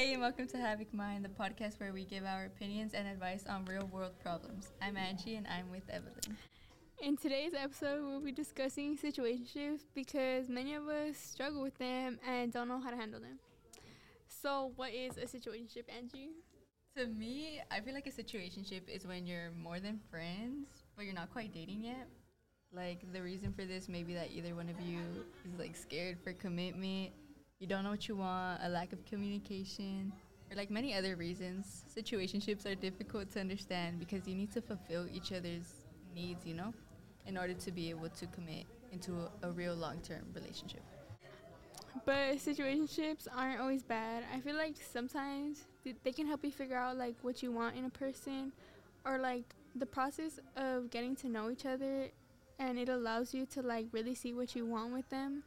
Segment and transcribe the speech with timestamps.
[0.00, 3.44] Hey, and welcome to Havoc Mind, the podcast where we give our opinions and advice
[3.46, 4.72] on real world problems.
[4.80, 6.38] I'm Angie and I'm with Evelyn.
[7.02, 12.50] In today's episode, we'll be discussing situationships because many of us struggle with them and
[12.50, 13.40] don't know how to handle them.
[14.26, 16.30] So, what is a situationship, Angie?
[16.96, 21.12] To me, I feel like a situationship is when you're more than friends, but you're
[21.12, 22.08] not quite dating yet.
[22.72, 25.00] Like the reason for this may be that either one of you
[25.44, 27.10] is like scared for commitment,
[27.60, 30.12] you don't know what you want, a lack of communication,
[30.50, 31.84] or like many other reasons.
[31.94, 35.74] Situationships are difficult to understand because you need to fulfill each other's
[36.14, 36.72] needs, you know,
[37.26, 40.80] in order to be able to commit into a, a real long-term relationship.
[42.06, 44.24] But situationships aren't always bad.
[44.34, 45.66] I feel like sometimes
[46.02, 48.52] they can help you figure out like what you want in a person
[49.04, 49.44] or like
[49.76, 52.08] the process of getting to know each other
[52.58, 55.42] and it allows you to like really see what you want with them.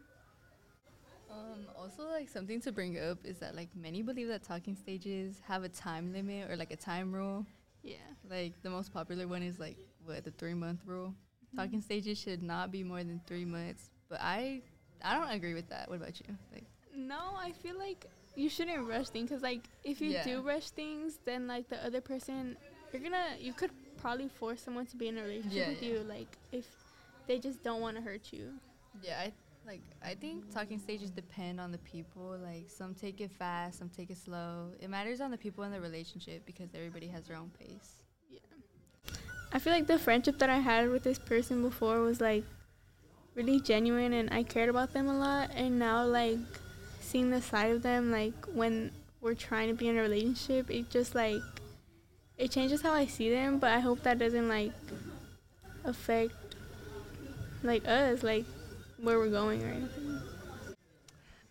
[1.34, 5.42] Um, also, like something to bring up is that like many believe that talking stages
[5.48, 7.46] have a time limit or like a time rule.
[7.82, 7.96] Yeah.
[8.30, 11.10] Like the most popular one is like what the three month rule.
[11.10, 11.58] Mm-hmm.
[11.58, 13.90] Talking stages should not be more than three months.
[14.10, 14.62] But I,
[15.04, 15.90] I don't agree with that.
[15.90, 16.36] What about you?
[16.54, 20.24] Like, no, I feel like you shouldn't rush things because like if you Yeah.
[20.24, 22.56] do rush things, then like the other person,
[22.92, 25.90] you're gonna you could probably force someone to be in a relationship Yeah, with yeah.
[25.90, 26.68] you like if
[27.28, 28.52] they just don't want to hurt you.
[29.02, 29.32] yeah, I
[29.66, 32.38] like I think talking stages depend on the people.
[32.42, 34.72] Like some take it fast, some take it slow.
[34.80, 38.04] It matters on the people in the relationship because everybody has their own pace.
[38.30, 38.40] Yeah.
[39.52, 42.44] I feel like the friendship that I had with this person before was like
[43.36, 46.38] really genuine and I cared about them a lot and now like
[47.00, 48.92] seeing the side of them like when
[49.22, 51.42] we're trying to be in a relationship it just like
[52.38, 54.72] it changes how I see them but I hope that doesn't like
[55.84, 56.34] affect
[57.64, 58.46] like us like
[59.04, 60.22] where we're going or anything.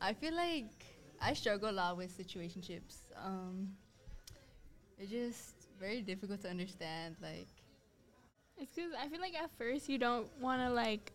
[0.01, 0.71] I feel like
[1.21, 2.97] I struggle a lot with situationships.
[3.25, 3.69] Um,
[4.99, 7.17] it's just very difficult to understand.
[7.23, 7.47] Like,
[8.59, 11.13] It's because I feel like at first you don't want to like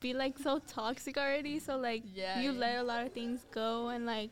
[0.00, 1.58] be like so toxic already.
[1.58, 2.58] So like Yeah, you yeah.
[2.58, 4.30] let a lot of things go and like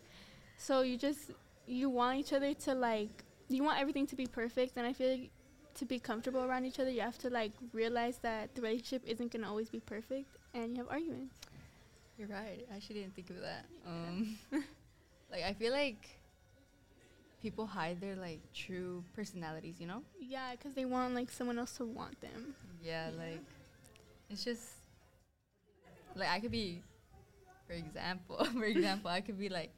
[0.56, 1.30] so you just
[1.66, 4.76] you want each other to like you want everything to be perfect.
[4.76, 5.30] And I feel like
[5.74, 9.32] to be comfortable around each other, you have to like realize that the relationship isn't
[9.32, 11.34] gonna always be perfect, and you have arguments.
[12.18, 12.66] you're right.
[12.72, 13.64] I actually didn't think of that.
[13.86, 14.36] Um,
[15.30, 16.18] like, I feel like
[17.42, 19.76] people hide their like true personalities.
[19.78, 20.02] You know?
[20.20, 22.54] Yeah, because they want like someone else to want them.
[22.82, 23.10] Yeah.
[23.16, 23.40] Like,
[24.28, 24.68] it's just
[26.14, 26.82] like I could be,
[27.66, 29.70] for example, for example, I could be like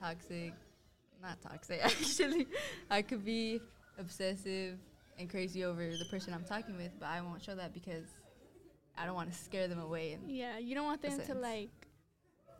[0.00, 0.52] toxic,
[1.22, 2.46] not toxic actually.
[2.90, 3.60] I could be
[3.98, 4.78] obsessive
[5.18, 8.06] and crazy over the person I'm talking with, but I won't show that because
[9.00, 10.12] I don't want to scare them away.
[10.12, 11.70] And Yeah, you don't want them to like,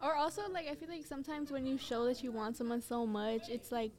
[0.02, 3.06] or also like I feel like sometimes when you show that you want someone so
[3.06, 3.92] much, it's like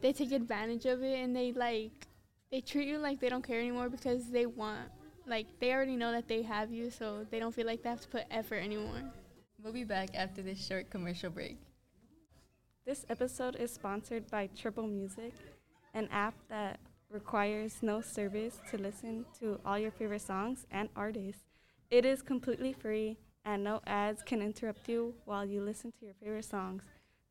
[0.00, 2.06] they take advantage of it and they like
[2.50, 4.88] they treat you like they don't care anymore because they want
[5.26, 8.00] like they already know that they have you, so they don't feel like they have
[8.00, 9.02] to put effort anymore.
[9.62, 11.58] we'll be back after this short commercial break.
[12.84, 15.32] This episode is sponsored by Triple Music,
[15.92, 16.78] an app that
[17.10, 21.45] requires no service to listen to all your favorite songs and artists.
[21.88, 26.14] It is completely free and no ads can interrupt you while you listen to your
[26.14, 26.82] favorite songs.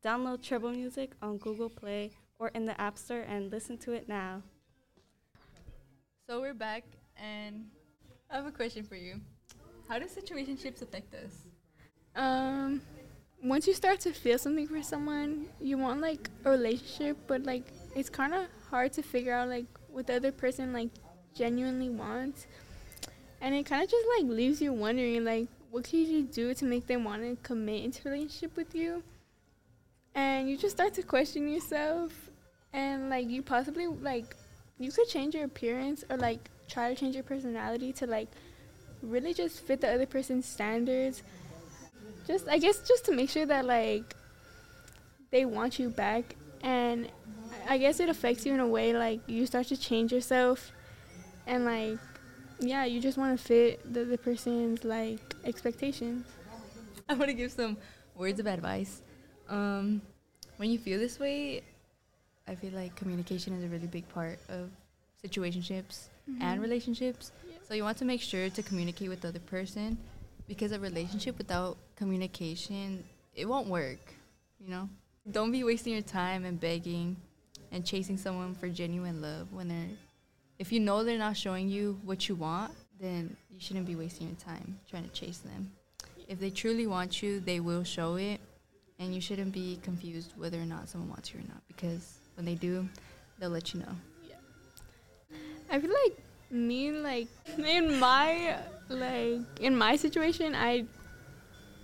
[0.02, 4.08] Download Triple Music on Google Play or in the App Store and listen to it
[4.08, 4.42] now.
[6.26, 6.84] So we're back,
[7.16, 7.66] and
[8.30, 9.20] I have a question for you.
[9.88, 11.34] How do situationships affect us?
[12.16, 12.80] Um,
[13.44, 17.64] once you start to feel something for someone, you want like a relationship, but like
[17.94, 20.88] it's kind of hard to figure out like what the other person like
[21.34, 22.46] genuinely wants,
[23.40, 26.64] and it kind of just like leaves you wondering like what could you do to
[26.64, 29.02] make them want to commit into a relationship with you,
[30.14, 32.12] and you just start to question yourself,
[32.72, 34.36] and like you possibly like
[34.78, 38.28] you could change your appearance or like try to change your personality to like
[39.02, 41.22] really just fit the other person's standards.
[42.26, 44.16] Just I guess just to make sure that like
[45.30, 46.34] they want you back.
[46.62, 47.08] And
[47.68, 50.72] I guess it affects you in a way like you start to change yourself
[51.46, 51.98] and like
[52.58, 56.26] yeah you just want to fit the, the person's like expectations
[57.08, 57.76] I want to give some
[58.16, 59.00] words of advice.
[59.48, 60.02] Um,
[60.56, 61.62] when you feel this way,
[62.48, 64.70] I feel like communication is a really big part of
[65.24, 66.08] situationships
[66.40, 67.30] and relationships.
[67.48, 67.56] Yeah.
[67.68, 69.98] So you want to make sure to communicate with the other person
[70.48, 73.04] because a relationship without communication,
[73.34, 74.14] it won't work,
[74.58, 74.88] you know?
[75.30, 77.16] Don't be wasting your time and begging
[77.70, 79.96] and chasing someone for genuine love when they're
[80.58, 84.26] if you know they're not showing you what you want, then you shouldn't be wasting
[84.28, 85.70] your time trying to chase them.
[86.28, 88.40] If they truly want you, they will show it.
[88.98, 92.46] and you shouldn't be confused whether or not someone wants you or not because when
[92.46, 92.88] they do,
[93.38, 93.94] they'll let you know.
[94.26, 94.36] Yeah.
[95.70, 96.16] I feel like
[96.50, 97.28] me like
[97.58, 98.56] in my
[98.88, 100.84] like in my situation I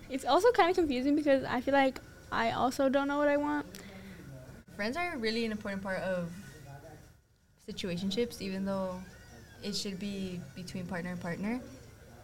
[0.09, 1.99] it's also kind of confusing because I feel like
[2.31, 3.65] I also don't know what I want.
[4.75, 6.29] Friends are really an important part of
[7.67, 8.99] situationships, even though
[9.63, 11.61] it should be between partner and partner.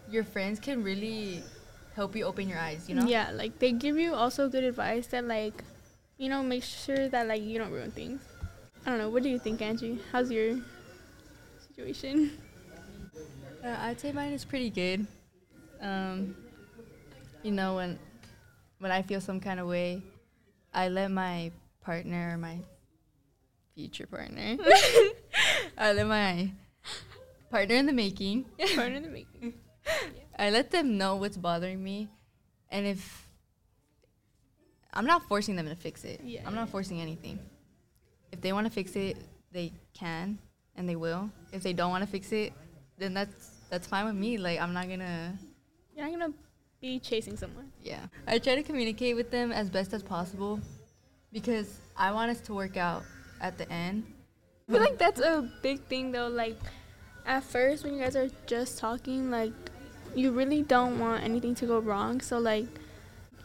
[0.09, 1.43] Your friends can really
[1.95, 3.05] help you open your eyes, you know?
[3.05, 5.63] Yeah, like they give you also good advice that like
[6.17, 8.21] you know make sure that like you don't ruin things.
[8.85, 9.09] I don't know.
[9.09, 9.99] What do you think, Angie?
[10.11, 10.57] How's your
[11.67, 12.31] situation?
[13.63, 15.05] Uh, I'd say mine is pretty good.
[15.81, 16.35] Um,
[17.43, 17.99] you know, when
[18.79, 20.01] when I feel some kind of way,
[20.73, 21.51] I let my
[21.81, 22.59] partner, my
[23.75, 24.57] future partner,
[25.79, 26.51] I let my
[27.49, 28.45] partner in the making,
[28.75, 29.53] Part of the making.
[30.37, 32.09] I let them know what's bothering me,
[32.69, 33.27] and if
[34.93, 37.39] I'm not forcing them to fix it, Yeah, I'm not forcing anything.
[38.31, 39.17] If they want to fix it,
[39.51, 40.37] they can,
[40.75, 41.29] and they will.
[41.53, 42.53] If they don't want to fix it,
[42.97, 44.37] then that's that's fine with me.
[44.37, 45.33] Like I'm not gonna,
[45.95, 46.33] You're not gonna
[46.81, 47.71] be chasing someone.
[47.81, 48.01] yeah.
[48.27, 50.59] I try to communicate with them as best as possible,
[51.31, 53.03] because I want us to work out
[53.41, 54.03] at the end.
[54.69, 56.27] I feel like that's a big thing though.
[56.27, 56.55] Like
[57.25, 59.51] at first when you guys are just talking, like
[60.15, 62.21] you really don't want anything to go wrong.
[62.21, 62.67] So like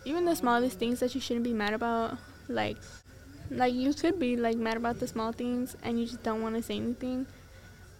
[0.04, 2.18] even the smallest things that you shouldn't be mad about,
[2.48, 2.76] like
[3.50, 6.56] like you could be like mad about the small things and you just don't want
[6.56, 7.26] to say anything.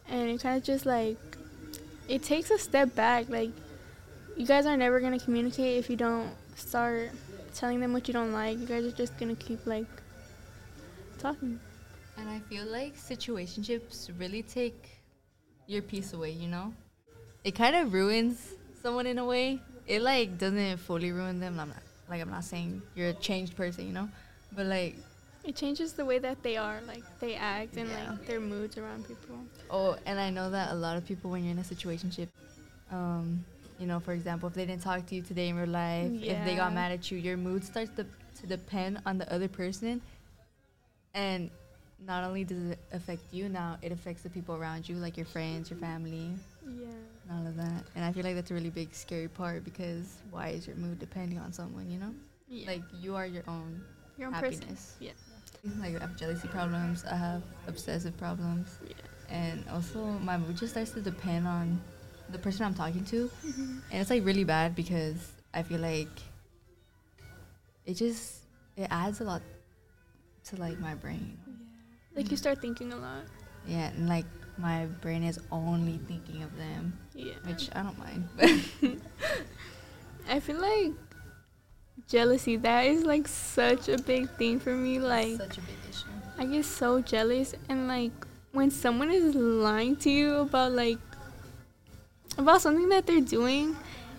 [0.06, 1.16] And it kind of just like
[2.08, 3.30] it takes a step back.
[3.30, 3.52] Like
[4.36, 7.10] you guys are never gonna communicate if you don't start
[7.54, 8.58] telling them what you don't like.
[8.58, 9.86] You guys are just gonna keep like
[11.16, 11.58] talking.
[12.16, 14.98] And I feel like situationships really take
[15.66, 16.72] your peace away, you know?
[17.42, 19.60] It kind of ruins someone in a way.
[19.86, 21.58] It like doesn't fully ruin them.
[21.60, 21.78] I'm not
[22.08, 24.08] like I'm not saying you're a changed person, you know?
[24.54, 24.96] But like
[25.44, 28.10] It changes the way that they are, like they act and Yeah.
[28.10, 29.36] like their moods around people.
[29.70, 32.28] oh, and I know that a lot of people when you're in a situationship
[32.90, 33.44] um
[33.80, 36.44] you know, for example, if they didn't talk to you today in real life, if
[36.44, 38.06] they got mad at you, your mood starts to,
[38.40, 40.00] to depend on the other person.
[41.12, 41.50] And
[42.06, 45.26] not only does it affect you now, it affects the people around you, like your
[45.26, 46.30] friends, your family,
[46.66, 46.86] Yeah.
[47.28, 47.84] and all of that.
[47.96, 50.98] And I feel like that's a really big scary part because why is your mood
[50.98, 52.14] depending on someone, you know?
[52.48, 52.66] yeah.
[52.72, 53.82] Like you are your own
[54.18, 54.60] your own person.
[54.60, 54.96] happiness.
[55.00, 55.12] Yeah.
[55.80, 58.94] Like I have jealousy problems, I have obsessive problems, Yeah.
[59.30, 61.80] and also my mood just starts to depend on
[62.28, 63.30] the person I'm talking to.
[63.42, 63.80] Mhm.
[63.90, 66.10] And it's like really bad because I feel like
[67.86, 68.40] it just
[68.76, 69.40] it adds a lot
[70.46, 71.38] to like my brain.
[72.16, 73.24] Like you start thinking a lot.
[73.66, 74.26] Yeah, and like
[74.58, 77.34] my brain is only thinking of them, Yeah.
[77.44, 78.28] which I don't mind.
[80.28, 80.92] I feel like
[82.08, 84.98] jealousy that is like such a big thing for me.
[84.98, 86.06] Like such a big issue.
[86.38, 88.12] I get so jealous and like
[88.52, 90.98] when someone is lying to you about like
[92.38, 93.76] about something that they're doing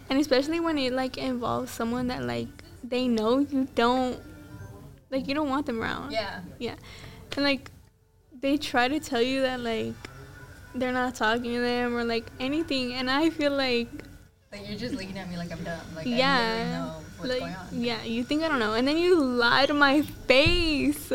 [0.09, 2.47] and especially when it like involves someone that like
[2.83, 4.19] they know you don't
[5.11, 6.11] like you don't want them around.
[6.11, 6.41] Yeah.
[6.59, 6.75] Yeah.
[7.35, 7.71] And like
[8.41, 9.93] they try to tell you that like
[10.73, 13.87] they're not talking to them or like anything and I feel like
[14.51, 15.79] Like you're just looking at me like I'm dumb.
[15.95, 17.67] Like Yeah, I literally know what's like going on.
[17.71, 18.73] yeah, you think I don't know.
[18.73, 21.11] And then you lie to my face.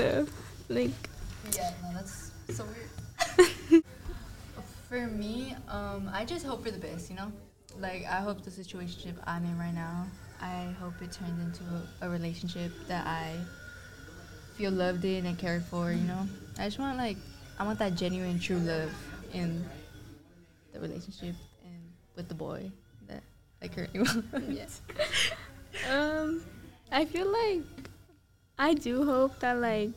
[0.69, 0.91] Like
[1.55, 3.85] Yeah, no, that's so weird.
[4.89, 7.31] for me, um, I just hope for the best, you know?
[7.79, 10.07] Like, I hope the situationship I'm in right now,
[10.41, 11.63] I hope it turns into
[12.03, 13.37] a, a relationship that I
[14.61, 16.29] feel loved in and cared for, you know?
[16.59, 17.17] I just want, like,
[17.59, 18.91] I want that genuine, true love
[19.33, 19.65] in
[20.75, 21.81] the relationship and
[22.15, 22.71] with the boy
[23.09, 23.23] that
[23.63, 24.27] I currently want.
[24.51, 24.83] Yes.
[25.91, 26.43] um,
[26.93, 27.63] I feel like
[28.59, 29.91] I do hope that like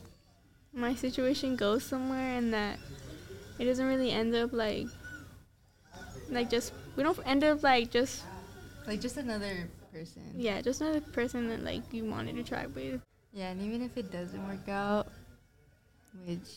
[0.72, 2.78] my situation goes somewhere and that
[3.60, 4.88] it doesn't really end up like
[6.30, 8.24] like just we don't end up like just
[8.88, 10.22] Like, just another person.
[10.36, 13.02] yeah just another person that like you wanted to try with.
[13.34, 15.08] Yeah, and even if it doesn't work out,
[16.26, 16.48] which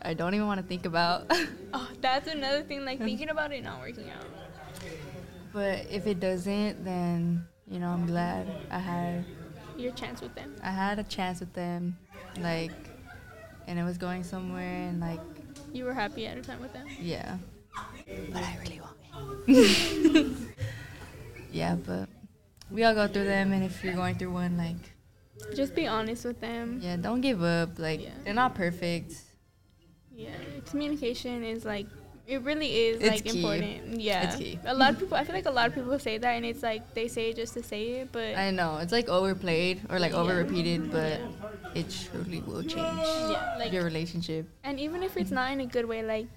[0.00, 1.26] I don't even want to think about,
[1.74, 2.84] Oh, that's another thing.
[2.84, 4.24] Like thinking about it not working out.
[5.52, 9.24] but if it doesn't, then you know I'm glad I had
[9.76, 10.54] Your chance with them.
[10.62, 11.96] I had a chance with them,
[12.40, 12.72] like,
[13.66, 15.20] and it was going somewhere, and like,
[15.72, 16.86] You were happy at a time with them.
[17.00, 17.38] yeah.
[18.32, 18.96] But I really want
[19.48, 20.36] it.
[21.52, 22.08] yeah, but
[22.70, 24.76] we all go through them, and if you're going through one, like,
[25.54, 26.80] Just be honest with them.
[26.82, 27.78] yeah, don't give up.
[27.78, 28.10] Like, Yeah.
[28.24, 29.14] they're not perfect.
[30.14, 30.30] Yeah,
[30.70, 31.86] communication is like
[32.26, 33.38] It really is It's like key.
[33.42, 34.00] important.
[34.00, 34.22] Yeah.
[34.28, 34.58] It's key.
[34.64, 36.62] A lot of people I feel like a lot of people say that and it's
[36.62, 39.98] like they say it just to say it, but I know it's like overplayed or
[39.98, 40.18] like Yeah.
[40.20, 41.18] over repeated, but
[41.74, 42.76] it truly will change
[43.34, 44.46] yeah, like your relationship.
[44.62, 46.28] and even if it's not in a good way, like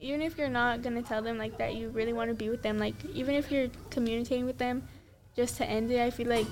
[0.00, 2.62] even if you're not gonna tell them like that you really want to be with
[2.62, 4.82] them, like even if you're communicating with them
[5.36, 6.46] just to end it, I feel like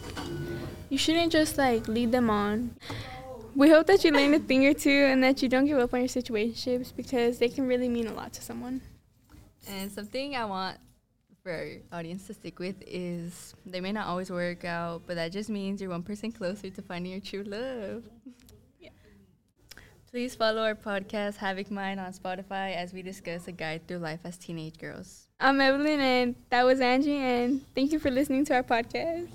[0.89, 2.77] you shouldn't just like lead them on.
[3.55, 5.93] We hope that you learn a thing or two and that you don't give up
[5.93, 8.81] on your situationships because they can really mean a lot to someone.
[9.69, 10.79] And something I want
[11.43, 15.33] for our audience to stick with is they may not always work out, but that
[15.33, 18.05] just means you're one person closer to finding your true love.
[20.11, 24.19] Please follow our podcast, Havoc Mind, on Spotify as we discuss a guide through life
[24.25, 25.29] as teenage girls.
[25.38, 29.29] I'm Evelyn and that was Angie and thank you for listening to our podcast.